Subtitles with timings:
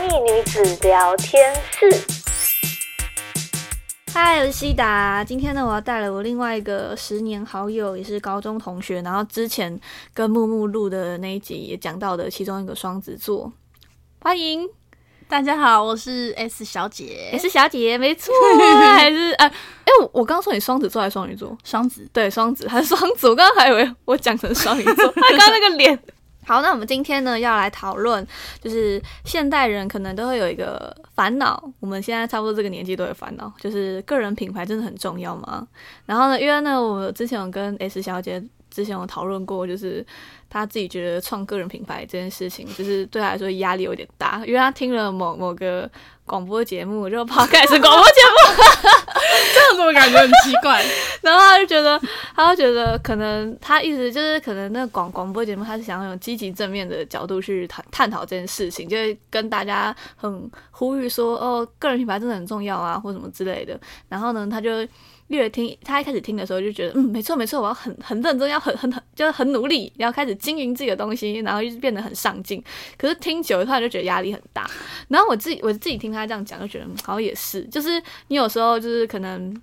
[0.00, 1.90] 蜜女子聊天室。
[4.14, 5.22] 嗨，我是西达。
[5.22, 9.02] 今天呢，我要带来我另外一个十年好友，也是高中同学。
[9.02, 9.78] 然后之前
[10.14, 13.52] 跟木木录的那一集也讲到的其中一个双子座。
[14.20, 14.66] 欢迎
[15.28, 18.32] 大家好，我是 S 小姐，S 小姐没错，
[18.96, 19.52] 还是哎哎、
[20.00, 21.54] 我我刚刚说你双子座还是双鱼座？
[21.62, 23.28] 双子，对，双子还是双子？
[23.28, 26.02] 我刚刚还以为我讲成双鱼座，他刚那个脸。
[26.50, 28.26] 好，那我们今天呢要来讨论，
[28.60, 35.64] 就是现代人可能都会有一个烦恼，我们现在差不多这个年纪都有烦恼，就是个人品牌真的很重要吗？
[36.06, 40.04] 然后呢，因为呢，我之前有跟 S 小姐之前有讨论过，就是
[40.48, 45.88] 她自己觉得创个人品牌这件事情，就是对她来说压力有点大，因为她听了某某个。
[46.30, 48.62] 广播节目就跑开始广播节目，
[49.52, 50.80] 这样怎么感觉很奇怪。
[51.20, 52.00] 然后他就觉得，
[52.34, 63.78] 他就觉得可能他意思就是可能那广广播节目他是想要用积极正面的角度去探探讨这件事情，就会跟大家很呼吁说哦，个人品牌真的很重要啊，或什么之类的。
[64.08, 64.86] 然后呢，他就。
[65.30, 72.60] 越听，他一开始听的时候就觉得，嗯，没错没错，我要很很认真，要很很很，就是很努力，要开始经营自己的东西，然后就变得很上进。
[72.98, 74.68] 可是听久了，他就觉得压力很大。
[75.06, 79.56] 然后我自己我自己听他这样讲，就觉得好像也是，就是你有时候就是可能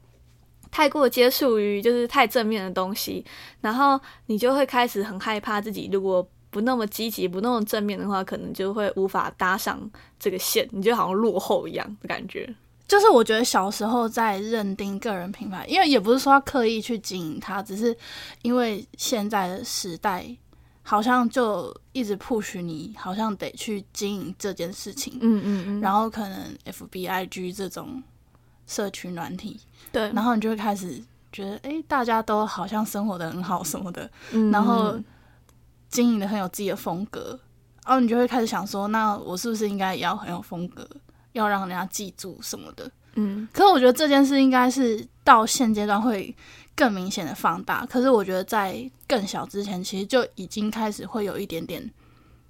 [0.72, 3.24] 太过接触于就是太正面的东西，
[3.62, 12.48] 然后你就会开始很害怕自己如果不那么积极、不那么正面的话，可能就会无法搭上这个线，你就好像落后一样的感觉。
[12.88, 17.96] 就是我觉得小时候在认定个人品牌，因为也不是说要刻意去经营它，只是
[18.44, 20.26] 因为现在的时代
[20.84, 25.18] 好像就一直 push 你，好像得去经营这件事情。
[25.20, 25.82] 嗯嗯嗯。
[25.82, 28.02] 然后可能 FBIG 这种
[28.68, 29.60] 社群软体，
[29.92, 31.02] 对，然后你就会开始
[31.32, 35.00] 觉得，哎，大家都好像生活的很好什么的，嗯，然后
[35.90, 37.40] 经营的很有自己的风格，
[37.86, 40.88] 然后你就会开始想说，那我是不是应该也要很有风格？
[41.34, 46.36] 要让人家记住什么的，嗯，可是我觉得这件事应该是到现阶段会
[46.76, 47.86] 更明显的放大。
[47.86, 51.88] 可是我觉得在更小之前，其实就已经开始会有一点点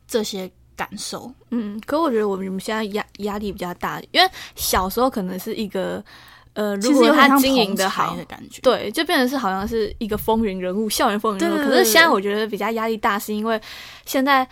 [0.07, 1.77] 这些感受，嗯。
[1.85, 6.01] 可我觉得我们现在压压力比较大，因为小时候可能是一个
[6.53, 11.57] 呃，如果他经营的好的感觉，对，就变成是好像是一个风云人物，校园风云人物。
[11.67, 13.59] 可是现在我觉得比较压力大，是因为
[14.05, 14.47] 现在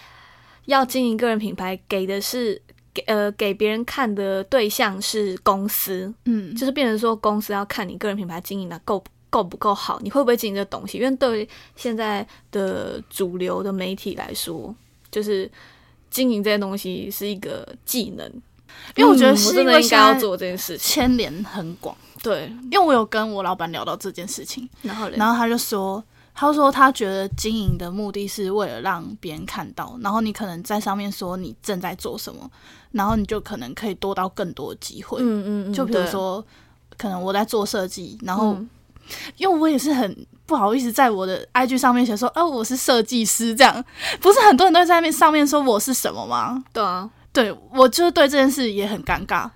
[0.66, 2.62] 要经营个人品牌，给的是。
[2.96, 10.98] 给呃给别人看的对象是公司，嗯，就是变成说公司要看你个人品牌经营的够够不够好，你会不会经营这东西？
[11.00, 14.74] 因为对现在的主流的媒体来说，
[15.12, 15.52] 就是
[16.10, 18.26] 经营这些东西是一个技能，
[18.96, 21.96] 因为我觉得是真的应该要做这件事情，牵连很广。
[22.22, 26.04] 对，因为我有跟我老板聊到这件事情，然后然后他就说。
[26.38, 32.52] 他说：“他觉得经营的目的是为了让别人看到，然后你可能在上面说你正在做什么，
[32.92, 35.20] 然后你就可能可以多到更多机会。
[35.22, 36.46] 嗯嗯嗯，就比如说，
[36.98, 38.70] 可能我在做设计，然后、嗯、
[39.38, 40.14] 因为我也是很
[40.46, 43.84] 不好意思在我的 IG 上面写说，哦、啊，我是设计师，这样
[44.22, 46.64] 不是很多人都在那边上面说我是什么吗？
[46.72, 49.50] 对啊，对我就是对这件事也很尴尬。”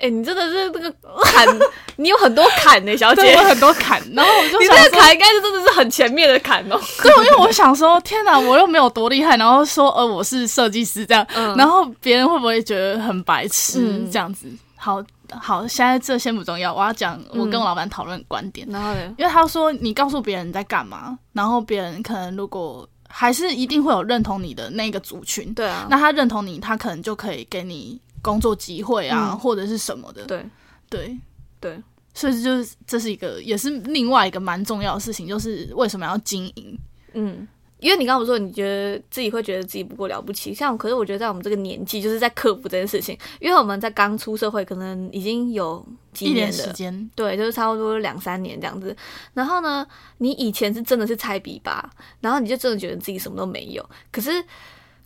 [0.00, 0.90] 哎、欸，你真的是这个
[1.22, 1.46] 坎，
[1.96, 4.00] 你有很多坎呢、欸，小姐，有很多坎。
[4.16, 6.80] 然后我就你这个坎应该是真的是很前面的坎哦。
[7.04, 14.46] 对，因为我想说，天哪，我又没有多厉害，然后说呃我是设计师这样，嗯、然后别人会不会觉得很白痴、嗯、这样子？
[14.74, 15.04] 好
[15.38, 18.66] 好，现在这先不重要，我要讲我跟我老板讨论观点。
[18.70, 28.00] 然后呢，因为他说你告诉别人你在干嘛，然后别人可能如果还是一定会有认同你的那个族群，对啊，那他认同你，他可能就可以给你。
[28.22, 30.44] 工作机会啊，嗯、或者是什么的，对，
[30.90, 31.18] 对，
[31.58, 36.78] 对，所以就是这是一个，也是另外一个蛮重要的事情，就是为什么要经营？
[37.14, 37.48] 嗯，
[37.80, 48.96] 因为你刚刚不说你觉得自己会觉得自己不够了不起，像可是我觉得在我们这个年纪，就是在克服这件事情，因为我们在刚出社会，可能已经有几年的时间，对，就是差不多两三年这样子。
[49.34, 49.86] 然后呢，
[50.18, 54.44] 你以前是真的是菜比吧，然后你就真的觉得自己什么都没有，可是。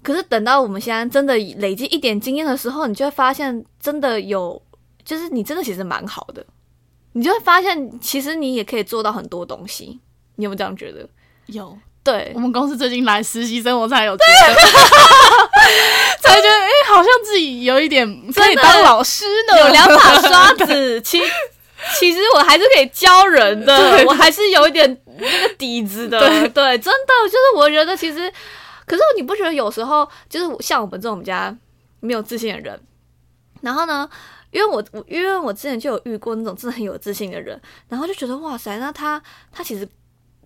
[0.02, 4.60] 可是等到我们现在真的累积一点经验的时候，你就会发现真的有，
[5.02, 6.44] 就是你真的其实蛮好的，
[7.12, 9.98] 你就会发现其实你也可以做到很多东西。
[10.34, 11.08] 你有没有这样觉得？
[11.46, 11.74] 有，
[12.04, 14.54] 对，我们公司最近来实习生，我才有 觉得，
[16.20, 21.00] 才觉得哎、欸，好像自己有一点可以当老师呢，有两把刷子。
[21.02, 21.20] 其
[21.98, 26.20] 其实我还是可以教人的，我还是有一点那个底子的。
[26.20, 28.32] 对对，真的就是我觉得其实。
[28.86, 31.56] 可是你不觉得有时候就是像我们这种比较
[32.00, 32.78] 没有自信的人，
[33.62, 34.06] 然后呢，
[34.50, 37.58] 因为我我因为我之前就有遇过那种真的很有自信的人，
[37.88, 39.88] 然后就觉得哇塞，那他他其实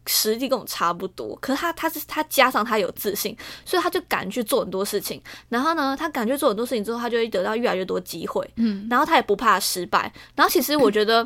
[0.08, 5.22] 实际跟我差不多，可是他他是他加上他有自信，所以他就敢去做很多事情。
[5.48, 8.48] 然后呢，他敢去做很多事情之后，他就会得到越来越多机会。
[8.56, 10.12] 嗯，然后他也不怕失败。
[10.34, 11.22] 然后其实我觉得，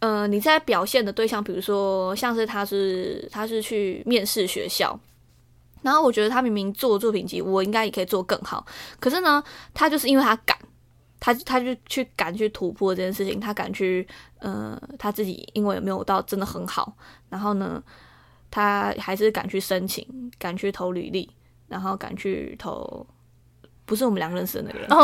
[0.00, 4.98] 嗯、呃，你在表现的对象，比如说像是他是他是去面试学校，
[5.82, 8.66] 然后我觉得他明明做作品集，我应该也可以做更好。
[8.98, 9.42] 可是呢，
[9.74, 10.56] 他就是因为他敢。
[11.24, 14.04] 他他就去敢去突破这件事情，他敢去，
[14.40, 16.96] 呃，他自己因为没有到真的很好，
[17.28, 17.80] 然后呢，
[18.52, 20.06] 他还是敢去申请，
[20.38, 21.28] 敢去投履历，
[21.66, 23.04] 然后敢去投，
[23.84, 24.86] 不是我们两个认识的那个人。
[24.92, 24.98] 哦，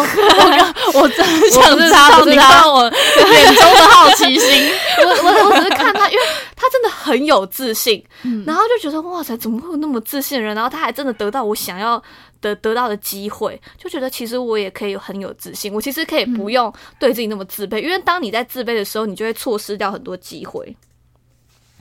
[0.94, 6.22] 我我真的想知道你看我眼中的好奇心，我我我只是看他，因为
[6.54, 10.54] 他真的很有自信，嗯、然后就觉得哇塞，怎么会有那么自信的人？
[10.54, 12.00] 然后他还真的得到我想要。
[12.40, 20.76] 得得到的机会，就觉得其实我也可以很有自信，我其实可以不用对自己那么自卑，嗯、因为当你在自卑的时候，你就会错失掉很多机会，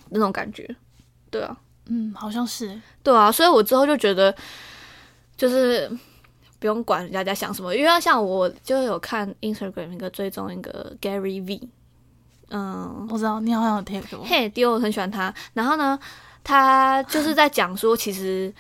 [0.09, 0.67] 那种感觉，
[1.29, 4.33] 对啊，嗯，好像是，对啊，所以我之后就觉得，
[5.35, 5.89] 就是
[6.59, 11.69] 不用管人家在想什么，因为像我就有看 Instagram 一个追踪一个 Gary V，
[12.49, 15.99] 嗯，我知道你好像有听过，嘿，迪欧我很喜欢他，然后呢，
[16.43, 18.53] 他就是在讲说，其实。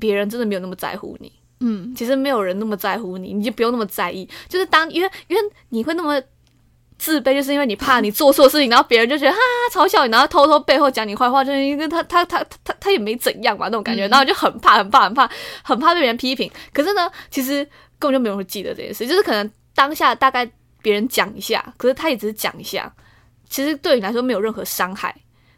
[0.00, 4.28] 别人真的没有那么在乎你，嗯，其实没有人那么在乎你，你就不用那么在意。
[4.48, 6.20] 就是当因为因为你会那么
[6.98, 15.30] 自卑，就是因为你怕你做错事情，然后别人就觉得哈哈嘲笑你，然后偷偷背后讲你坏话，就是因为他他他他他也没怎样嘛那种感觉，然后就很怕很怕很怕
[15.62, 16.50] 很怕被别人批评。
[16.72, 17.64] 可是呢，其实
[17.98, 20.50] 根本就没有人会记得这件事，就是可能当下大概
[20.82, 22.92] 别人讲一下，可是他也只是讲一下，
[23.48, 25.14] 其实对你来说没有任何伤害。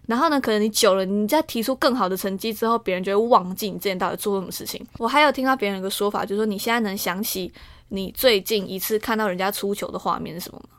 [0.07, 4.83] 然后呢，可能你久了，你再提出更好的成绩之后，别人就会忘记你之前到底做什么事情。
[4.97, 7.53] 我还有听到别人有个说法，就是说你现在能想起
[7.91, 10.78] 你最近一次看到人家出球的画面是什么吗？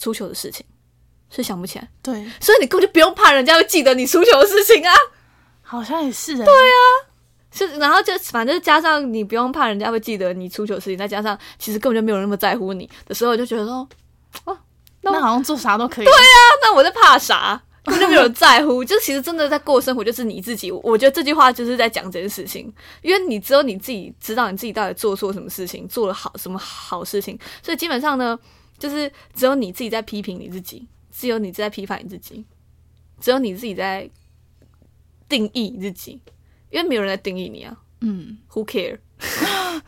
[0.00, 0.66] 出糗的事情
[1.30, 1.88] 是想不起来。
[2.02, 4.92] 对，所以你根本就不用怕人家会记得你出糗的事情啊。
[5.62, 6.36] 好像也是。
[6.36, 6.80] 对啊，
[7.52, 13.88] 是，然后就反正加上你不用怕人家会记得你出糗的事情，再加上其实根本就没有人那么在乎你的时候，就觉得说，
[14.46, 14.58] 哦，
[15.02, 16.04] 那，那好像做啥都可以。
[16.04, 17.62] 对啊，那我在怕啥？
[17.82, 20.70] 根本就没有在乎， 就其实真的在过生活，就是你自己。
[20.70, 22.70] 我觉得这句话就是在讲这件事情，
[23.00, 28.38] 因为你只有你自己知道你自己到底做错什么事情，做了好什么好事情，所以基本上呢，
[28.80, 32.44] 就是只有你自己在批评你自己，只有你在批判你自己，
[33.20, 34.10] 只有你自己在
[35.28, 36.20] 定义你自己，
[36.70, 37.76] 因为没有人在定义你啊。
[38.00, 38.98] 嗯，Who care？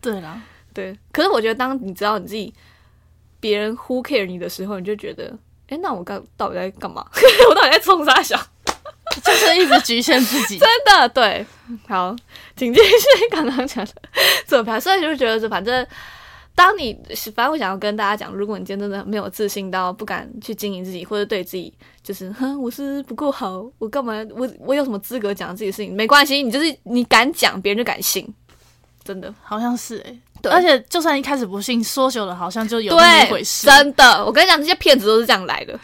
[0.00, 0.40] 对啦，
[0.72, 0.96] 对。
[1.10, 2.54] 可是我觉得，当你知道你自己
[3.40, 5.36] 别人 Who care 你的时候，你就觉得。
[5.70, 7.06] 哎、欸，那我刚到底在干嘛？
[7.50, 8.38] 我到底在冲啥小？
[9.22, 11.44] 就是一直局限自己，真的对。
[11.86, 12.14] 好，
[12.56, 12.88] 紧接着
[13.30, 13.92] 刚刚讲的
[14.46, 15.86] 左排，所以就觉得，反正
[16.58, 16.92] 当你
[17.36, 21.72] 反正我想要跟大家讲，如果你今天真的没有自信到不敢去经营自己，或者对自己
[22.02, 24.12] 就是哼，我是不够好，我干嘛？
[24.34, 25.94] 我我有什么资格讲自己的事情？
[25.94, 28.26] 没关系，你就是你敢讲，别人就敢信。
[29.04, 30.20] 真的，好像是哎、欸。
[30.42, 33.64] 对，而且就算一开始不信，说久了好像就有那么回事。
[33.64, 35.78] 真的，我跟你讲，这些骗子都是这样来的。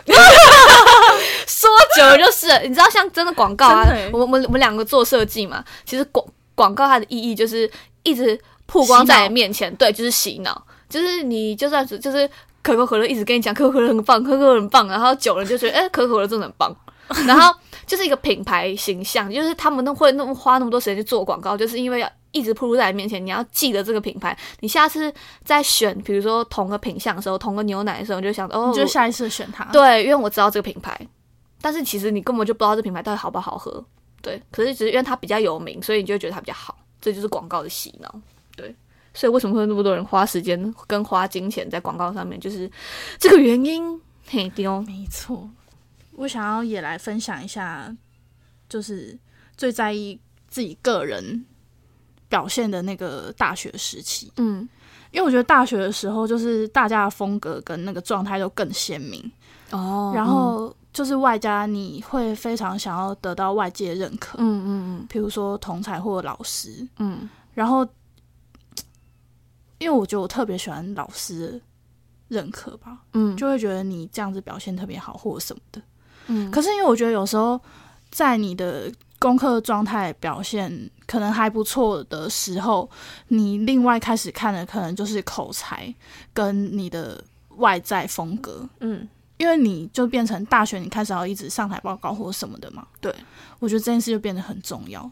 [1.47, 7.71] 说久了就是，你知道，像真的广告啊，我我我们两个做设计嘛，其实广广告它的意义就是
[8.03, 8.37] 一直
[8.75, 12.29] 曝光在你面前，脑对，就是洗脑，就是你就算是就是
[12.63, 16.77] 可口可乐一直跟你讲可口可乐很棒，可口可乐很棒，然后久了就觉得 哎、欸，可口可乐真的很棒，
[17.27, 17.55] 然后
[17.87, 22.11] 就是一个品牌形象，就是他们都会那么花那么多时间去做广告，就是因为要。
[22.35, 24.37] 一直铺露在你面前，你要记得这个品牌。
[24.59, 29.63] 你下次再选，比如说同个品相的时候，同个牛奶的时候，你就想哦，你就下一次选它。
[29.67, 31.01] 对，因为我知道这个品牌，
[31.63, 33.85] 但是其实你根本就不知道这品牌到底好不好喝。
[34.21, 36.77] 对，可是只是因为它比较有名，所以你就会觉得它比较好。
[37.01, 38.13] 这就是广告的洗脑。
[38.57, 38.75] 对，
[39.13, 42.71] 所以为什么会那么多人花时间跟花金钱在广告上面，就是
[43.19, 44.01] 这个原因。
[44.27, 45.49] 嘿，丢，没错。
[46.13, 47.95] 我想要也来分享一下，
[48.69, 49.19] 就是
[49.57, 50.19] 最在意
[50.49, 51.45] 自己个人。
[52.27, 54.69] 表现的那个大学时期，嗯，
[55.13, 59.31] 因为我觉得大学的时候，就是大家的风格跟那个状态都更鲜明。
[59.71, 67.87] 哦，然后就是外加你会非常想要得到外界认可，嗯嗯嗯，比如说同才或老师，嗯，然后
[69.79, 71.61] 因为我觉得我特别喜欢老师
[72.29, 75.83] 认可吧，嗯，就会觉得你这样子表现特别好或者什么的，
[76.29, 77.61] 嗯，可是因为我觉得有时候
[78.11, 82.89] 在你的功课状态表现可能还不错的时候，
[83.29, 85.93] 你另外开始看的可能就是口才
[86.33, 87.23] 跟你的
[87.57, 92.87] 外在风格，嗯，因为你就变成大学，你开始要一直上台报告或什么的嘛。
[93.01, 93.15] 对，
[93.59, 95.11] 我觉得这件事就变得很重要，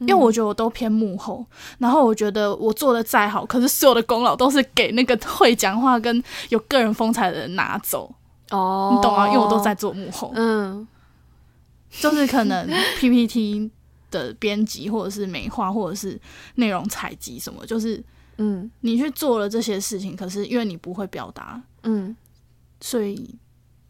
[0.00, 1.44] 因为我觉得我都偏幕后，
[1.78, 8.14] 然后我觉得我做的再好，可是所有的功劳都是给那个会讲话跟有个人风采的人拿走。
[8.50, 9.26] 哦，你懂啊？
[9.28, 10.86] 因为我都在做幕后，嗯。
[11.88, 13.70] 就是可能 PPT
[14.10, 16.20] 的编辑，或者是美化，或者是
[16.56, 18.02] 内容采集什么，就是
[18.36, 22.14] 嗯，你去做了这些事情，可是因为你不会表达，嗯，
[22.80, 23.34] 所以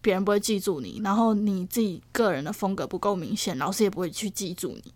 [0.01, 4.95] 别人不会记住你，然后你自己个人的风格不够明显，老师也不会去记住你。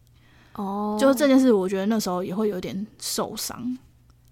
[0.54, 3.58] 哦，就是这件事，我觉得那时候也会有点受伤，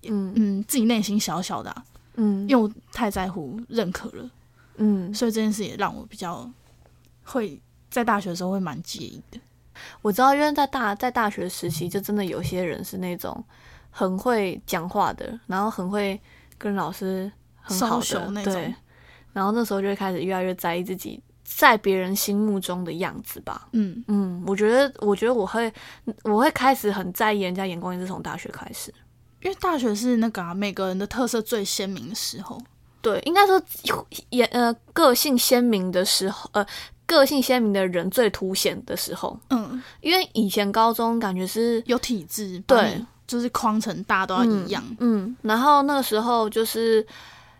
[0.03, 1.85] 嗯嗯，自己内心小小的、啊，
[2.15, 4.31] 嗯，因为我太在乎认可了，
[4.77, 6.51] 嗯，所以这件事也让我比较
[7.25, 7.61] 会
[7.91, 9.39] 在大学的时候会蛮介意的。
[10.03, 13.45] 我知道，因为在大在大学时期，就真的有些人是那种
[13.91, 16.21] 很会讲话的，然后很会
[16.59, 18.75] 跟老师很好的那种，对，
[19.33, 21.23] 然后那时候就会开始越来越在意自己。
[21.57, 24.05] 在别人心目中的样子吧，嗯。
[24.07, 25.73] 嗯，我觉得，我觉得我会，
[26.23, 28.93] 我会开始很在意人家眼光，也是从大学开始，
[29.43, 32.61] 因为大学是那个、啊、每个人的特色最鲜明的时候，
[33.01, 33.61] 对，应该说
[34.29, 36.65] 也呃个性鲜明的时候，呃
[37.07, 47.05] 个性鲜明的人最凸显的时候，嗯，因为以前高中感觉是有体制，对，就是框成大家都要一样，嗯，嗯，然后那个时候就是。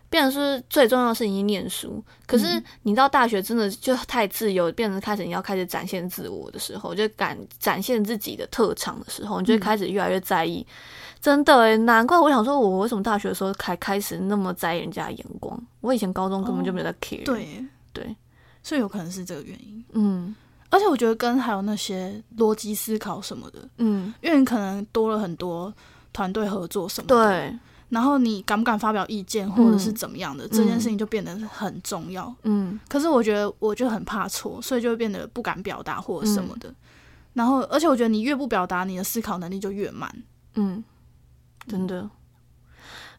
[0.09, 10.65] 变成是最重要的是你念书，可是你到大学真的就太自由，变成开始你要开始展现自我的时候，就敢展现自己的特长的时候，你就开始越来越在意。
[10.67, 10.73] 嗯、
[11.21, 15.61] 真的诶，难怪我想说，我为什么大学的时候才开始那么在意人家的眼光？
[15.81, 17.21] 我以前高中根本就没有在 care。
[17.21, 18.15] 哦、对对，
[18.63, 19.85] 所以有可能是这个原因。
[19.91, 20.35] 嗯，
[20.71, 25.71] 而且我觉得跟还有那些逻辑思考什么的，嗯，因为你可能多了很多
[26.11, 27.27] 团队合作什么的。
[27.27, 27.59] 对。
[27.89, 32.33] 然后你敢不敢发表意见，或者是怎么样的，嗯、这件事情就变得很重要。
[32.43, 36.69] 嗯，可是我觉得我就很怕错，所以就会变得不敢表达或者什么的。
[36.69, 36.75] 嗯、
[37.33, 40.09] 然后，而且我觉得你越不表达，你的思考能力就越慢。
[40.55, 40.83] 嗯，
[41.67, 42.09] 真的。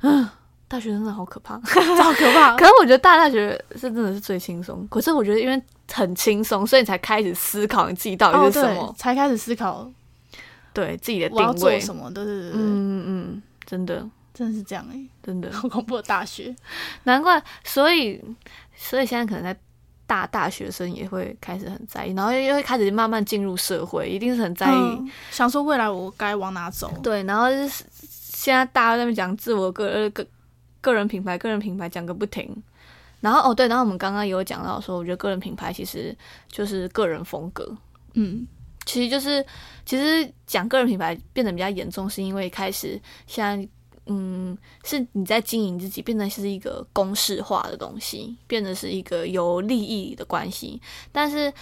[0.02, 0.28] 嗯，
[0.68, 2.54] 大学真的好可怕， 好可怕。
[2.58, 4.86] 可是我觉得大大学是真的是最轻松。
[4.88, 5.60] 可是我觉得因为
[5.92, 9.90] 很轻松，所以你才开始思考你自己到底是什么，哦、才开始思考
[10.72, 12.24] 对自己的定位什么的。
[12.24, 14.08] 对对对，嗯嗯，真的。
[14.40, 16.56] 真的是这样哎、欸，真的好恐怖的大学，
[17.02, 18.18] 难怪，所以
[18.74, 19.54] 所以现在可能在
[20.06, 26.90] 大大学生也会开始很在意，然后又会开始慢慢进入社会，一定是很在意，嗯、想说未来我该往哪走。
[27.02, 30.26] 对，然后就是现在大家在那边讲自我个个
[30.80, 32.50] 个人品牌，个人品牌讲个不停。
[33.20, 36.16] 然后哦对，然后我们刚刚有讲到说，我觉得个人品牌其实
[36.48, 37.76] 就是个人风格。
[38.14, 38.46] 嗯，
[38.86, 39.44] 其实就是
[39.84, 43.68] 其实讲个人品牌变得比较严重，是因为开始现在。
[44.12, 50.82] 嗯，是你在经营自己，变成是一个公式化的东西，变得是一个有利益的关系。
[51.12, 51.52] 但是，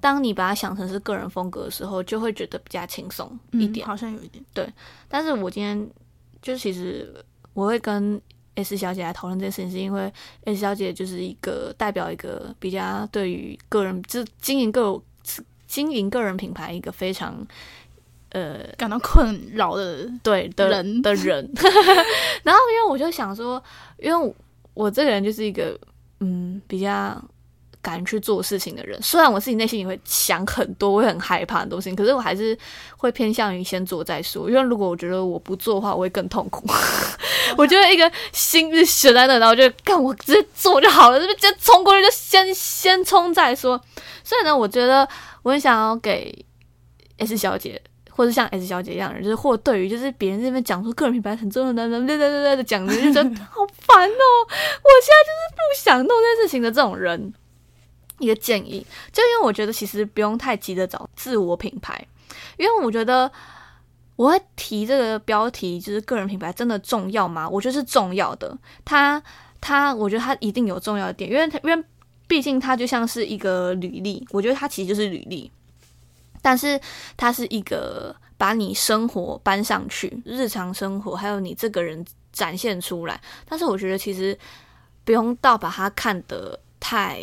[0.00, 3.84] 当你把它想成是个人风格的时候，就会觉得比较轻松一点。
[3.84, 4.42] 嗯，好像有一点。
[4.54, 4.66] 对，
[5.06, 5.86] 但是我今天
[6.40, 7.14] 就其实
[7.52, 8.18] 我会跟
[8.54, 10.10] S 小姐来讨论这件事情，是因为
[10.46, 14.98] S 小姐就是一个代表一个比较对于个人，就经营个
[15.66, 17.46] 经营个人品牌一个非常。
[18.30, 21.50] 呃，感到困扰的对的人的人，
[22.44, 23.62] 然后因为我就想说，
[23.98, 24.34] 因为
[24.74, 25.78] 我，这个人就是一个
[26.20, 27.18] 嗯比较
[27.80, 32.56] 敢去做事情的人，虽然我自己内心也会想很多，我会很害怕很多事情，可是我还是
[32.98, 36.66] 会偏向于先做再说，因为如果我觉得我不做的话，我会更痛苦。
[37.56, 41.38] 我觉得一个心是悬在那，然后就干，我直接做就好了，是不是？
[41.38, 43.80] 直接冲过去就先先冲再说。
[44.22, 45.08] 所以呢，我觉得
[45.42, 46.44] 我很想要给
[47.16, 47.80] S 小姐。
[48.18, 57.32] 或者像 S 小姐一样的人，就是或对于就是别人这边讲说个人品牌很重要的，对对对对的讲的，就觉得好烦哦、我现在就是不想弄这件事情的这种人，
[58.18, 62.04] 一个建议，就因为我觉得其实不用太急着找自我品牌，
[62.56, 63.30] 因为我觉得
[64.16, 67.48] 我会提这个标题，就是个人品牌真的重要吗？
[67.48, 69.22] 我觉得是重要的，它
[69.60, 71.84] 它，我觉得它一定有重要的点，因为它因为
[72.26, 75.48] 毕竟它就像是一个履历，我觉得它其实就是履历。
[76.42, 76.80] 但是
[77.16, 83.20] 它是一个把你生活搬上去，日常生活还有你这个人展现出来。
[83.48, 84.38] 但是我觉得其实
[85.04, 87.22] 不用到把它看得太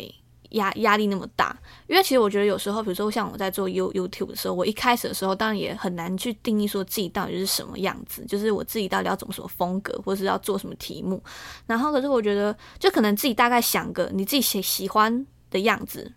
[0.50, 1.56] 压压力那么大，
[1.88, 11.22] 因为其实我觉得有时候，比如说像我在做 You YouTube 的时候，我一开始的时候当然也很难去定义说自己到底是什么样子，就是我自己到底要怎么什么风格，或是要做什么题目。
[11.66, 16.12] 然后可是我觉得，就可能自己大概想个你自己喜喜欢的样子。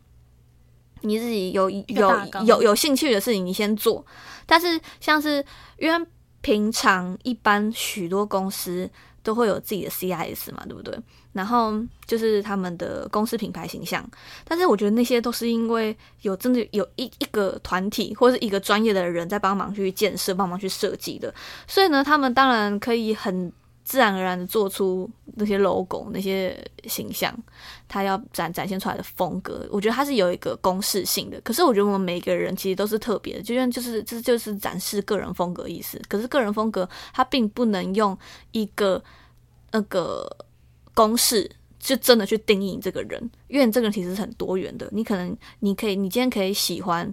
[1.01, 2.11] 你自己有有
[2.45, 4.05] 有有兴趣的事情，你先做。
[4.45, 5.43] 但是像是
[5.77, 6.07] 因为
[6.41, 8.89] 平常一般许多公司
[9.21, 10.97] 都会有自己的 CIS 嘛，对不对？
[11.33, 11.73] 然后
[12.07, 14.03] 就是他们的公司品牌形象。
[14.45, 21.33] 但是我觉得那些都是因为有真的有一一个团体或者是一个专业的人在帮忙去建设、帮忙去设计的。
[21.67, 23.51] 所以呢，他们当然可以很
[23.89, 26.55] 自然而然的做出那些 logo 那些
[26.85, 27.35] 形象，
[27.87, 31.41] 他要展展现出来的风格，我觉得他是有一个公式性的。
[31.41, 35.99] 可是我觉得我们每一个人其实都是特别的，就像就是这就是展示个人风格意思。
[36.07, 38.15] 可是个人风格它并不能用
[38.51, 39.03] 一个
[39.71, 40.29] 那个
[40.93, 44.87] 公式就真的去定义这个人，因为这个人其实是很多元的。
[44.91, 47.11] 你可能你可以你今天可以喜欢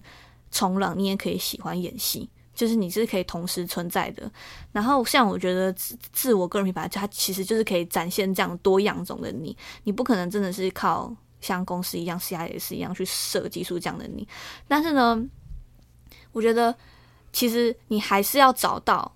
[0.51, 2.29] 冲浪，你也可以喜欢演戏。
[2.57, 4.29] 就是你是可以同时存在的，
[4.73, 14.27] 然后像我觉得自自我个人品牌，它其实就是可以展现这样多样种的你，你不可能真的是靠像公司一样 CIS 一样去设计出这样的你，
[14.67, 15.23] 但是呢，
[16.33, 16.75] 我觉得
[17.33, 19.15] 其实你还是要找到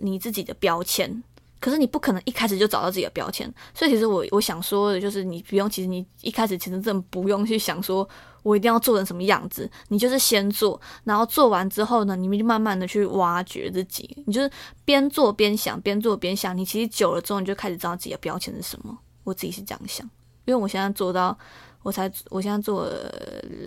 [0.00, 1.22] 你自己的标签。
[1.60, 8.08] 可是你不可能一开始就找到自己的标签，所以其实我我想说的就是，你不用，其实你一开始其实真的不用去想说，
[8.42, 14.50] 我一定要做成什么样子，你就是先做，然后做完之后呢，你们就慢慢的去挖掘自己，你就是
[14.84, 18.98] 边做边想，边做边想，你其实久了之后，你就开始知道自己的标签是什么。
[19.24, 20.04] 我自己是这样想，
[20.44, 21.36] 因为我现在做到，
[21.82, 23.12] 我才我现在做了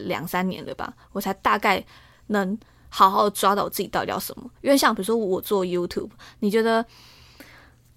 [0.06, 1.84] 两三年了吧，我才大概
[2.28, 2.58] 能
[2.90, 4.50] 好好抓到我自己到底要什么。
[4.62, 6.86] 因为像比如说我做 YouTube，你觉得？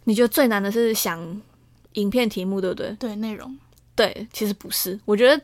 [0.04, 1.20] 你觉得最难的是想
[1.92, 2.90] 影片题目，对不对？
[2.92, 3.58] 对，内容。
[3.94, 4.98] 对，其实不是。
[5.04, 5.42] 我觉得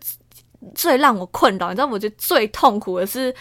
[0.75, 3.35] 最让我困扰，你知道，我觉得最痛苦的是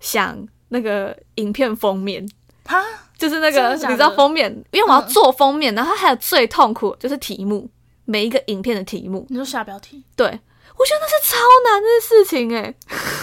[0.00, 0.36] 想
[0.68, 2.26] 那个影片封面。
[2.64, 2.82] 哈，
[3.16, 7.68] 就是那个你知道封面，因为我要做封面，嗯、然后还有最痛苦就是题目，
[8.04, 9.26] 每一个影片的题目。
[9.28, 10.02] 你说下标题？
[10.16, 12.74] 对，我觉得那是超难的事情哎，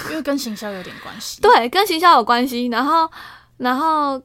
[0.10, 1.42] 因为跟行销有点关系。
[1.42, 2.68] 对，跟行销有关系。
[2.68, 3.10] 然后，
[3.58, 4.22] 然后。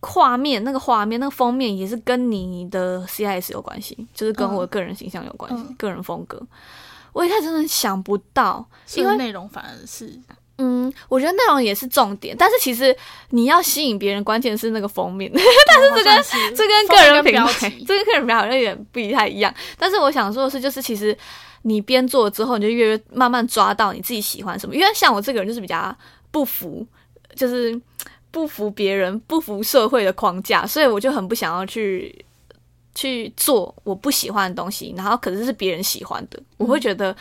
[0.00, 6.40] 画面那个画面那个封面也是跟你的 CIS 有关系，就是跟我个人形象有关系，嗯、个人风格。
[7.18, 10.16] 我一开始真的想不到，因为内容反而是，
[10.58, 12.96] 嗯，我觉得内容也是重点，但是其实
[13.30, 15.28] 你要吸引别人，关键是那个封面。
[15.34, 19.52] 但是这跟是这跟个人品牌，这跟个人品牌好像有点不太一样。
[19.76, 21.16] 但是我想说的是，就是其实
[21.62, 24.76] 你边做之后，你就越越慢慢抓到你自己喜欢什么。
[24.76, 25.92] 因为像我这个人就是比较
[26.30, 26.86] 不服，
[27.34, 27.78] 就是。
[28.30, 32.14] 不服别人，不服社会的框架，所以我就很不想要去
[32.98, 34.92] 去做我不喜欢的东西。
[34.96, 37.14] 然后可是是别人喜欢的，我会觉得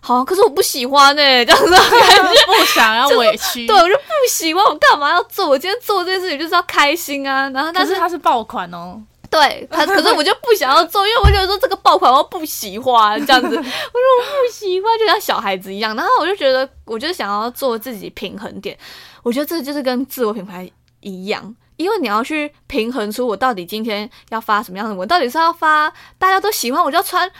[0.00, 5.48] 好、嗯，可是我不喜欢哎、欸，这样子感觉 不想要委屈，对，我就不喜欢，我干嘛要做？
[5.48, 7.48] 我今天做这件事情就是要开心啊。
[7.50, 15.96] 然后但是它是爆款哦，对，他可是我就不想要做，因为我觉得说这个爆款我不喜欢这样子， 我说我不喜欢，就像小孩子一样。
[15.96, 18.76] 然后我就觉得，我就想要做自己平衡点。
[19.22, 20.68] 我觉得这就是跟自我品牌
[21.00, 27.30] 一样，因为你要去平衡出我到底今天要发什么样的文，到底是要发大家都喜欢，我就要穿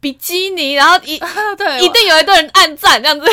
[0.00, 1.18] 比基尼，然后一
[1.56, 3.26] 对一定有一堆人按赞这样子，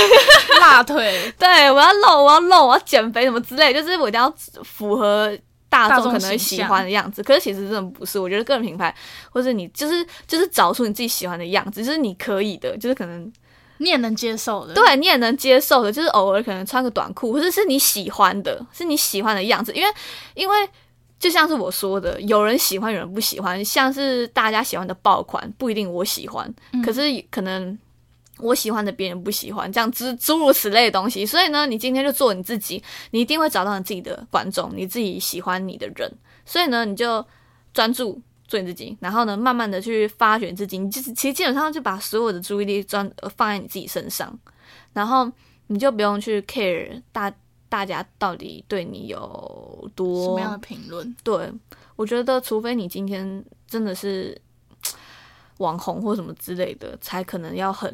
[0.60, 5.38] 辣腿，对，我要露，我要露，我要减肥什么之类，就是我一定要符合
[5.70, 7.22] 大众可能喜欢的样子。
[7.22, 8.96] 可是其实真的不是，我觉得个人品牌，
[9.32, 13.32] 或者你就是就是找出你自己喜欢的样子，就是你可以的，就是可能。
[13.78, 19.74] 你也能接受的，对，你也能接受的，就是偶尔可能穿个短裤，或者是你喜欢的，是你喜欢的样子。
[19.74, 19.94] 因为，
[20.36, 20.56] 因为
[21.20, 23.64] 就像是我说的，有人喜欢，有人不喜欢。
[23.66, 27.78] 像是大家喜欢的爆款，不一定我喜欢，嗯、可是可能
[28.40, 31.26] 我喜欢的别人不喜欢，这样诸诸如此类的东西。
[31.26, 32.82] 所以呢，你今天就做你自己，
[33.12, 36.12] 你一定会找到你自己的观众，你自己喜欢你的人。
[36.46, 37.26] 所以呢，你就
[37.74, 38.22] 专注。
[38.48, 40.78] 做你自己，然后呢，慢慢的去发掘自己。
[40.78, 44.38] 你就是其实基本上就把所有的注意力专放在你自己身上，
[44.94, 45.32] 然后
[45.68, 47.34] 你就不用去 care 大
[47.70, 51.16] 大家到底对你有多什么样的评论。
[51.24, 51.52] 对，
[51.96, 54.40] 我觉得除非你今天真的是
[55.58, 57.92] 网红或什么之类的，才可能要很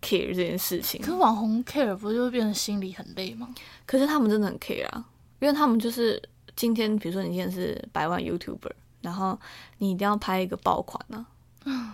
[0.00, 1.00] care 这件事情。
[1.02, 3.52] 可是网红 care 不就会变成心里很累吗？
[3.84, 5.04] 可是他们真的很 care 啊，
[5.40, 6.22] 因为他们就是
[6.56, 8.70] 今天，比如说你今天是百万 YouTuber。
[9.02, 9.38] 然后
[9.78, 11.24] 你一定要拍一个爆款呢、
[11.64, 11.92] 嗯，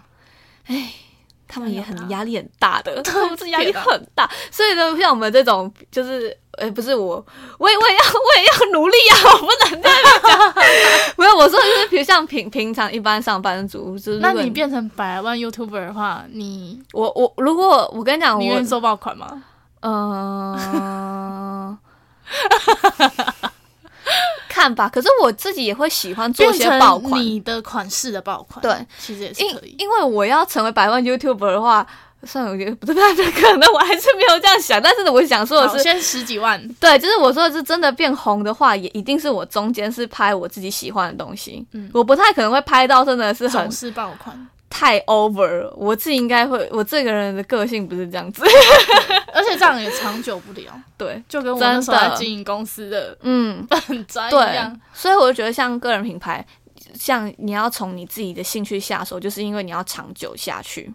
[0.67, 0.93] 哎，
[1.47, 7.25] 他们也很压力很大的，他们是压力很大，所以呢，像我们这种就是，哎，不是我，
[7.59, 10.55] 我也我也要我也要努力啊， 我不能这样讲，
[11.17, 19.45] 没有，我说的就是，比如像平平常一般上班族，就是那你变成百万 YouTuber 的话，你我我如果我跟你讲，你愿意做爆款吗？
[19.81, 21.79] 嗯、呃。
[24.67, 29.77] 看法，可是我自己也会喜欢做一些爆款，你的款式的爆款，对，其实也是可以。
[29.79, 31.87] 因因为我要成为百万 YouTuber 的话，
[32.25, 34.83] 算了，我觉得不太可能，我还是没有这样想。
[34.83, 41.65] 但是呢，我想说的是，先十几万，对，就是我说的是真的变红的话，也一定是我中间是拍我自己喜欢的东西。
[41.73, 44.49] 嗯，我不太可能会拍到真的是很是爆款。
[44.77, 48.43] 太 over，了我自己应该会，我这个人的个性不是这样子，
[49.33, 50.79] 而且这样也长久不了。
[50.99, 54.79] 对，就跟我们在经营公司的，嗯， 很专一样。
[54.93, 56.47] 所以我就觉得，像个人品牌，
[56.93, 60.93] 像你要从你自己的兴趣下手，就是因为你要长久下去。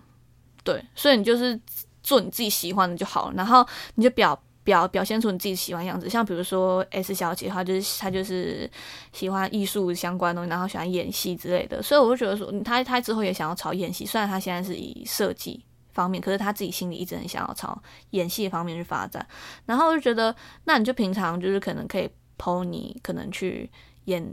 [0.64, 1.60] 对，所以你就是
[2.04, 3.66] 做你自己喜欢的就好了，然后
[3.96, 4.40] 你就表
[4.72, 6.10] 表表现出你自己喜欢样子。
[6.10, 8.70] 像比如说 S 小姐，的话就是她就是
[9.12, 11.82] 喜欢艺术相关的东西，然后喜欢演戏之类的。
[11.84, 17.78] 所以我就觉得说，她她之后也想要朝演戏，虽然她现在是以设计方面，可是她自己心里一直很想要朝
[18.12, 19.28] 演戏方面去发展。
[19.66, 23.70] 然后我就觉得，那你就平常就是可能可以 po 你可能去
[24.06, 24.26] 演。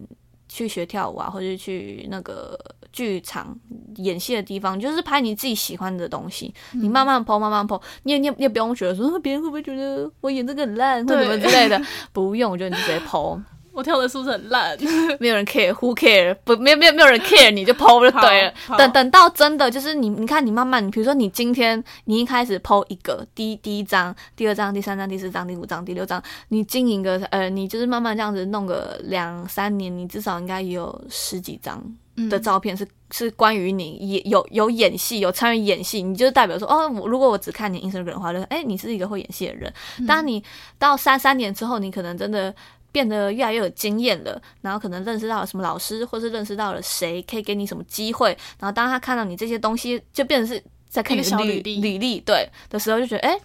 [0.49, 2.59] 去学跳舞啊，或者去那个
[2.93, 3.57] 剧场
[3.97, 6.53] 演戏的地方，就是拍你自己喜欢的东西。
[6.73, 11.81] 嗯、你慢慢 po，慢慢 po，你也你也你也不用觉得说别人会不会觉得我演这个很烂或什么之类的，
[12.13, 13.41] 不用，我觉得你就直接 po。
[13.79, 14.77] 我跳的是不是很烂？
[15.21, 16.35] 没有人 care，who care？
[16.43, 18.53] 不，没有没有没有人 care，你就 po 就对了。
[18.77, 31.81] 等等到真的就是你，你看你慢慢，你比如说你今天你一开始 po 一个第一第一张、第二张、第三张、第四张、第五张、第六张，你经营个呃，你就是慢慢这样子弄个两三年，你至少应该也有十几张
[32.29, 39.73] 的照片是、嗯、是关于你演有有演戏有参与演戏，你就代表说哦，如果我只看你 Instagram 的话，就哎，你是一个会演戏的人。
[40.05, 40.43] 当你
[40.81, 42.53] 到三三年之后，你可能真的。
[42.91, 53.39] 变得越来越有经验了，然后可能认识到了什么老师，或是认识到了谁可以给你什么机会，然后当他看到你这些东西，就变成是在看你的履历履历对的时候，就觉得哎，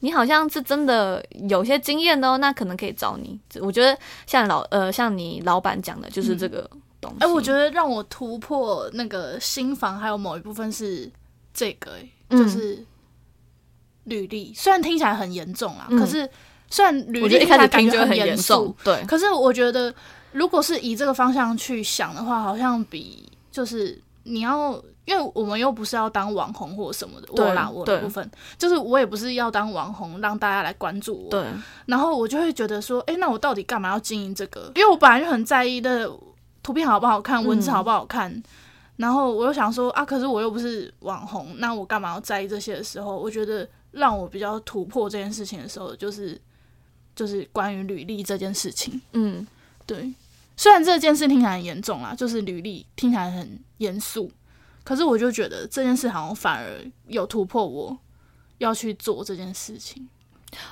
[0.00, 3.40] 你好像是真的有些经验哦，那可能可以找你。
[3.60, 6.68] 我觉得像老呃像你老板讲的，就是这个
[7.00, 7.16] 东西。
[7.20, 11.10] 哎、嗯，我觉得让我突破那个心房还有某一部分是
[11.54, 11.92] 这个，
[12.28, 12.84] 就是
[14.04, 16.28] 履历，嗯、虽然听起来很严重啊，嗯、可是。
[16.70, 19.92] 虽然履历一开始感觉很严肃，对，可是我觉得，
[20.30, 31.44] 如果是以这个方向去想的话，好像比就是你要，因为我们又不是要当网红或什么的，我啦，我的部分就是我也不是要当网红让大家来关注我，对。
[31.86, 34.70] 然后我就会觉得说，哎，那我到底干嘛要经营这个？
[34.76, 36.08] 因为我本来就很在意的
[36.62, 38.30] 图片好不好看，文字好不好看。
[38.30, 38.42] 嗯、
[38.98, 43.18] 然后我又想说啊，可是我又不是网红，那我干嘛要在意这些的时候？
[43.18, 46.40] 我觉得让我比较突破这件事情的时候，就是。
[47.20, 49.46] 就是关于履历这件事情，嗯，
[49.84, 50.10] 对。
[50.56, 54.30] 虽然这件事听起来很严重啊，就是履历听起来很严肃，
[54.82, 57.94] 可是我就觉得这件事好像反而有突破我
[58.56, 60.08] 要去做这件事情。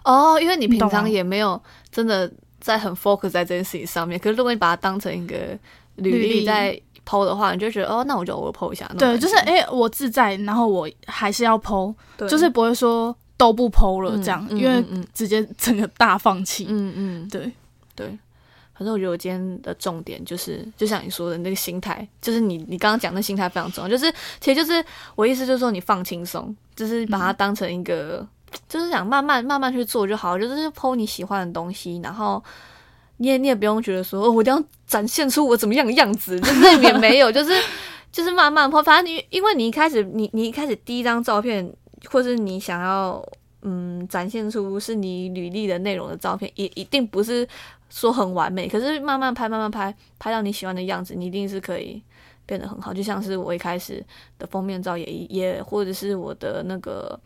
[0.05, 4.19] 哦，因为你平常也没有真的在很 focus 在这件事情上面。
[4.19, 5.37] 可是如果你把它当成一个
[5.97, 8.91] 履历在 po 的话，你就觉得哦，那我就偶尔 po 一下。
[8.99, 11.95] 对，就是哎、欸，我自在，然后我还是要 po，
[12.27, 13.15] 就是不会说。
[13.39, 16.67] 都不 po 了，这样，嗯嗯嗯、因为直接整个大放弃。
[16.69, 17.51] 嗯嗯，对
[17.95, 18.19] 对。
[18.75, 23.91] 反正我觉得我今天的重点就是，就像你说的那个心态，就是你你刚刚讲的心态非常重要。
[23.91, 24.09] 就是
[24.41, 24.85] 其实就是
[25.17, 28.29] 我意思就是说，你放轻松，就是把它当成一个，嗯、
[28.69, 30.39] 就是想慢慢慢慢去做就好。
[30.39, 32.41] 就是 po 你喜欢的东西，然后
[33.17, 37.53] 你也你也不用觉得说，哦，我一定要展现出我怎么样的样子，就是也没有，就是
[38.13, 38.81] 就是慢慢 po。
[38.81, 41.69] 反正你因为你一开始你你一开始第一张照片。
[42.07, 43.23] 或是你想要
[43.63, 47.47] 嗯展现出是你履历的内容的照片，也一定不是
[47.91, 48.69] 说很完美。
[48.69, 52.03] 可是慢慢拍，慢慢拍，拍到你喜欢的样子，你一定是可以
[52.47, 52.95] 变得很好。
[52.95, 54.05] 就像是我一开始
[54.39, 57.19] 的封面照也，也或者是我的那个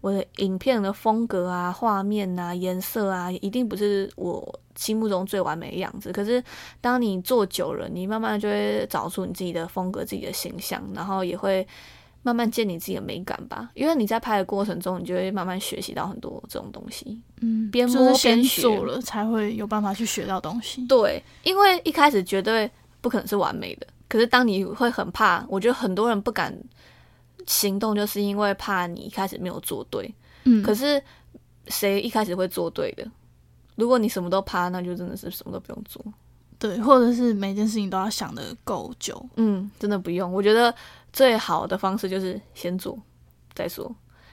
[0.00, 6.12] 我的影片的风格啊、画面啊、颜色啊，一定不是我心目中最完美的样子。
[6.12, 6.42] 可是
[6.80, 11.64] 当你做久了，你慢慢就会找出你自己的风格、自己的形象，然后也会。
[12.26, 17.16] 慢慢建立自己的美感吧，因为你在拍的过程中，你就会慢慢学习到很多这种东西。
[17.40, 20.84] 嗯，边摸边学做了，才会有办法去学到东西。
[20.88, 22.68] 对，因为一开始绝对
[23.00, 23.86] 不可能是完美的。
[24.08, 26.52] 可是当你会很怕，我觉得很多人不敢
[27.46, 30.12] 行动，就是因为怕你一开始没有做对。
[30.42, 31.00] 嗯，可是
[31.68, 33.08] 谁一开始会做对的？
[33.76, 36.04] 如果你什么都怕，那就真的是什么都不用做。
[36.58, 39.24] 对，或者是每件事情都要想的够久。
[39.36, 40.32] 嗯，真的不用。
[40.32, 40.74] 我觉得。
[41.16, 42.98] 最好的方式就是先做
[43.54, 43.90] 再说，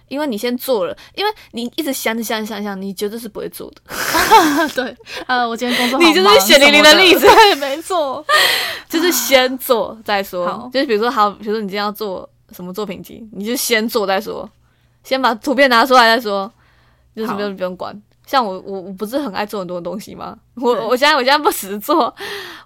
[0.10, 3.82] 因为你先做了，因为你一直想着想着想想，你绝对是不会做的。
[4.76, 4.94] 对，
[5.26, 8.24] 呃，我今天工作 你就是血淋淋的例子，对，没错，
[8.90, 10.46] 就是先做再说。
[10.46, 10.70] 好。
[10.74, 14.50] 就是比如说，好，比如说你今天要做什么作品集，你就先做再说，
[15.06, 16.52] 先把图片拿出来再说，
[17.16, 17.98] 就是什么都不用管。
[18.26, 20.38] 像我我我不是很爱做很多东西吗？
[20.56, 22.06] 我我现在我现在不只做，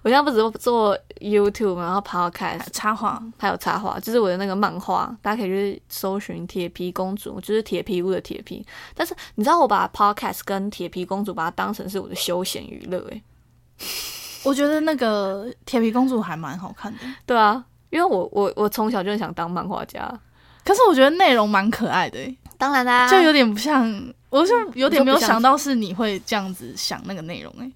[0.02, 8.64] 我现在不只是做 YouTube，然后 Podcast 插画，还有插画，就是我的那个漫画，大家可以去搜寻铁皮公主，就是铁皮屋的铁皮。
[8.94, 13.22] 但是你知道我把 Podcast 跟铁皮公主把它当成是我的休闲娱乐诶，
[14.44, 16.98] 我觉得那个铁皮公主还蛮好看的。
[17.26, 20.08] 对啊，因为我我我从小就很想当漫画家，
[20.68, 22.36] 可是我觉得内容蛮可爱的诶。
[22.58, 23.90] 当然啦，就有点不像，
[24.28, 27.72] 我就有点没有想到是你会这样子想那个内容诶、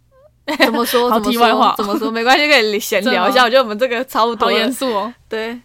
[0.55, 0.67] 欸。
[0.67, 1.09] 怎么说？
[1.11, 2.11] 好题外话，怎么说？
[2.11, 3.45] 没关系，可以闲聊一下。
[3.45, 4.47] 我觉得我们这个差不多。
[4.49, 5.59] 好严肃哦，对，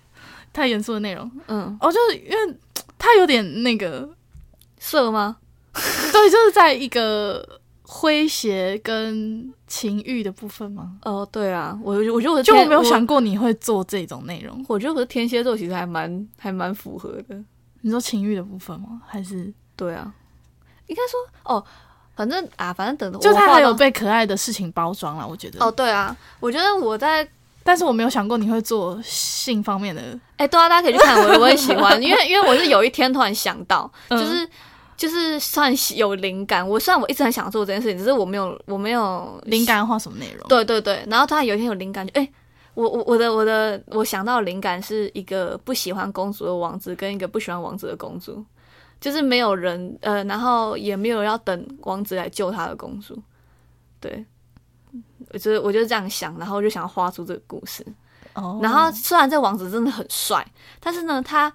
[0.54, 1.30] 太严肃的内容。
[1.50, 2.56] 嗯，哦，就是因为
[2.98, 4.08] 它有点那个
[4.80, 5.36] 色吗？
[5.74, 7.46] 对，就是在一个
[7.88, 10.98] 诙谐跟情欲的部分吗？
[11.04, 14.66] 哦，对啊，我我觉得我就我没有想过你会做这种内容。
[14.68, 17.42] 我觉得我的天蝎座其实还蛮还蛮符合的。
[17.82, 19.02] 你说情欲的部分吗？
[19.08, 20.14] 还是对啊？
[20.88, 21.64] 应该说哦。
[22.18, 25.64] 反正啊，反正等就他还有被可爱的事情包装了，我觉得。
[25.64, 27.30] 哦，对啊，我觉得我在，
[27.64, 30.02] 但是我没有想过你会做性方面的。
[30.38, 34.50] 哎、欸，对啊，大家可以去看，我我也喜欢，因为因为我是有一天突然想到，就是、嗯、
[34.98, 36.68] 就是算有灵感。
[36.68, 40.46] 我虽然我一直很想做这件事情，只是我没有我没有灵感画什么内容。
[40.50, 42.30] 对对对，然后突然有一天有灵感，就、欸、哎，
[42.74, 48.44] 我我我的我的我想到灵感是一个不喜欢公主的王子跟一个不喜欢王子的公主。
[49.00, 53.16] 就是没有人，呃，然后也没有要等王子来救他的公主，
[54.00, 54.26] 对，
[55.32, 57.86] 我就我就这样想，然后就想要画出这个故事。
[58.34, 60.44] 哦，然后虽然这王子真的很帅，
[60.80, 61.54] 但是呢，他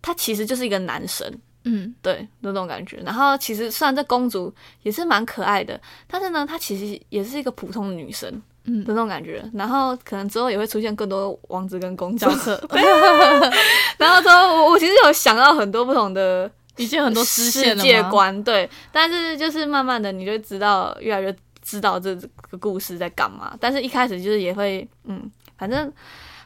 [0.00, 2.98] 他其实就是一个男神，嗯，对，那种感觉。
[3.04, 8.30] 然后其实虽然这公主也是蛮可爱的，但是呢，她其实也是一个普通的女生，
[8.64, 9.42] 嗯，那种感觉。
[9.54, 12.26] 然后可能之后也会出现更多王子跟公主。
[13.98, 16.50] 然后之后我我其实有想到很多不同的。
[16.76, 22.16] 已经很多世界观，对，但是就是慢慢的，你就知道越来越知道这
[22.48, 23.54] 个故事在干嘛。
[23.60, 25.80] 但是一开始就是也会，嗯，反正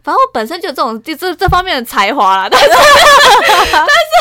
[0.02, 2.48] 反正我本身就有这种就这这方面的才华啦。
[2.50, 3.92] 但是但是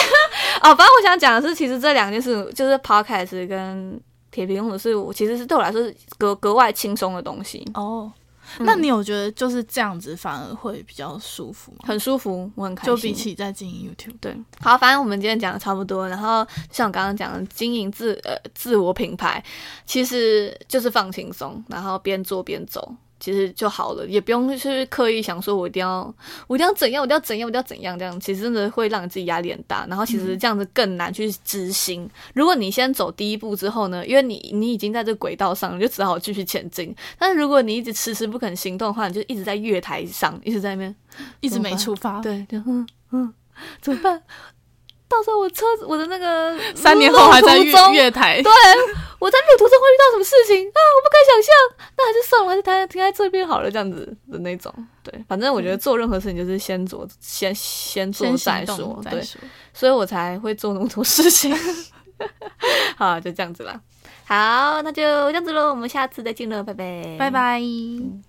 [0.61, 3.99] 哦，反正我想讲的是，其实这两件事就是 Podcast 跟
[4.31, 8.11] 铁皮公主是我其实是对我来说是格格外轻松的东西哦。
[8.59, 11.77] 那你有觉得就是这样子反而会比较舒服吗？
[11.83, 12.95] 很舒服，我很开心。
[12.95, 16.07] 就比起在经营 YouTube，对，好，反正我们今天讲的差不多。
[16.09, 19.43] 然后像我刚刚讲的，经营自呃自我品牌，
[19.85, 22.93] 其实就是放轻松，然后边做边走。
[23.23, 26.13] 其实就好了，也不用去刻意想说，我一定要，
[26.45, 29.85] 我一定要怎样，我一定要怎样，我一定要怎样，这样其实真的会让自己压力很大。
[29.87, 32.09] 然后其实这样子更难去执行。
[32.33, 36.93] 如果你先走第一步之后呢，因为你你已经在这轨道上，你就只好继续前进。
[37.17, 40.93] 但是如果你一直迟迟不肯行动的话，你就一直在月台上，一直在那边，
[41.39, 42.19] 一直没出发。
[42.19, 43.33] 对，就嗯嗯，
[43.81, 44.21] 怎么办？
[45.07, 48.51] 到时候我车子，我的那个 三年后还在月月台，对，
[49.19, 50.79] 我在路途中会遇到什么事情啊？
[50.95, 51.53] 我不敢想象，
[51.97, 54.73] 那还是算了，还是停停在这边好了，这样子的那种。
[55.03, 59.21] 对，反正我觉得做任何事情就是先做，先先做再说，对，
[59.73, 61.55] 所以我才会做那么多事情。
[62.97, 63.79] 好，就这样子了。
[64.25, 67.61] 好，那就这样子喽，我们下次再见了，拜拜，拜拜。